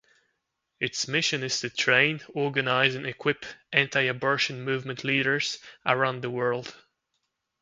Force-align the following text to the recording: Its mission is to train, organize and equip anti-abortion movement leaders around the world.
Its 0.79 1.07
mission 1.07 1.43
is 1.43 1.59
to 1.59 1.69
train, 1.69 2.21
organize 2.33 2.95
and 2.95 3.05
equip 3.05 3.45
anti-abortion 3.71 4.63
movement 4.63 5.03
leaders 5.03 5.59
around 5.85 6.23
the 6.23 6.29
world. 6.31 6.75